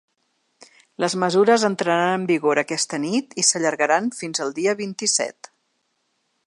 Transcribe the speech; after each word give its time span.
Les 1.03 1.15
mesures 1.23 1.65
entraran 1.69 2.15
en 2.15 2.25
vigor 2.31 2.63
aquesta 2.63 3.01
nit 3.05 3.37
i 3.43 3.47
s’allargaran 3.51 4.09
fins 4.23 4.43
al 4.47 4.57
dia 4.61 4.77
vint-i-set. 4.85 5.55